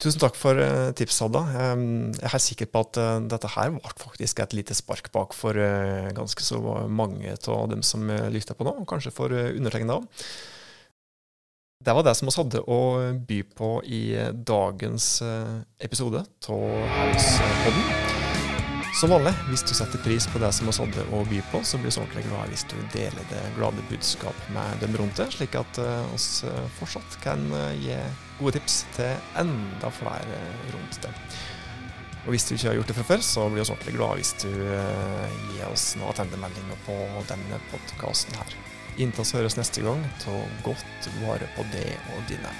Tusen 0.00 0.20
takk 0.20 0.36
for 0.36 0.58
eh, 0.60 0.90
tipset, 0.96 1.28
Hadda. 1.28 1.44
Jeg 2.16 2.32
er 2.32 2.42
sikker 2.42 2.68
på 2.72 2.82
at 2.84 2.98
eh, 3.00 3.20
dette 3.30 3.52
her 3.54 3.76
ble 3.76 3.94
faktisk 4.00 4.40
et 4.40 4.56
lite 4.56 4.76
spark 4.76 5.12
bak 5.14 5.36
for 5.36 5.56
ganske 6.16 6.44
så 6.44 6.60
mange 6.88 7.36
av 7.36 7.70
dem 7.72 7.84
som 7.86 8.08
lytter 8.08 8.56
på 8.56 8.66
nå, 8.66 8.76
og 8.82 8.90
kanskje 8.90 9.14
for 9.14 9.32
undertegnede 9.32 10.00
òg. 10.00 10.28
Det 11.84 11.92
var 11.92 12.02
det 12.02 12.14
som 12.16 12.28
vi 12.30 12.32
hadde 12.32 12.60
å 12.64 12.76
by 13.28 13.38
på 13.58 13.66
i 13.84 14.16
dagens 14.48 15.18
eh, 15.20 15.56
episode 15.84 16.22
av 16.48 16.62
Hauspodden. 16.94 17.82
Som 18.96 19.12
vanlig, 19.12 19.34
hvis 19.50 19.66
du 19.68 19.74
setter 19.76 20.00
pris 20.00 20.24
på 20.32 20.40
det 20.40 20.48
som 20.56 20.70
vi 20.70 20.72
hadde 20.78 21.04
å 21.12 21.20
by 21.28 21.42
på, 21.50 21.60
så 21.60 21.76
blir 21.76 21.92
vi 21.92 22.00
ordentlig 22.00 22.24
glad 22.30 22.54
hvis 22.54 22.64
du 22.72 22.76
deler 22.94 23.28
det 23.28 23.42
glade 23.58 23.84
budskap 23.90 24.48
med 24.56 24.80
dem 24.80 24.96
rundt 24.96 25.20
deg, 25.20 25.34
slik 25.36 25.58
at 25.60 25.76
vi 25.76 26.48
eh, 26.48 26.70
fortsatt 26.78 27.18
kan 27.26 27.44
eh, 27.52 27.76
gi 27.82 27.98
gode 28.38 28.56
tips 28.56 28.80
til 28.96 29.42
enda 29.44 29.92
flere 29.92 30.40
rundt 30.72 31.02
deg. 31.04 31.24
Og 32.24 32.32
hvis 32.32 32.48
du 32.48 32.54
ikke 32.54 32.70
har 32.70 32.78
gjort 32.78 32.94
det 32.94 32.96
fra 33.02 33.10
før, 33.10 33.26
så 33.28 33.50
blir 33.50 33.60
vi 33.60 33.68
ordentlig 33.68 33.98
glad 33.98 34.22
hvis 34.22 34.32
du 34.40 34.48
gir 34.48 35.66
oss 35.68 35.90
noen 35.98 36.14
attendemeldinger 36.14 36.80
på 36.88 36.96
denne 37.28 37.60
podkasten 37.68 38.40
her. 38.40 38.56
Inntil 38.94 39.26
vi 39.26 39.40
høres 39.40 39.56
neste 39.58 39.82
gang, 39.82 40.02
ta 40.22 40.34
godt 40.62 41.08
vare 41.24 41.48
på 41.56 41.66
det 41.72 41.88
og 42.14 42.22
dine. 42.30 42.52